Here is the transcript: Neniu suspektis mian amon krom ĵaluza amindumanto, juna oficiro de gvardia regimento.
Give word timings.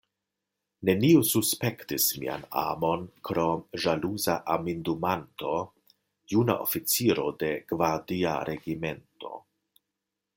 Neniu 0.87 1.19
suspektis 1.31 2.07
mian 2.21 2.45
amon 2.61 3.03
krom 3.29 3.61
ĵaluza 3.83 4.37
amindumanto, 4.55 5.53
juna 6.33 6.57
oficiro 6.65 7.27
de 7.45 7.51
gvardia 7.73 8.33
regimento. 8.51 9.33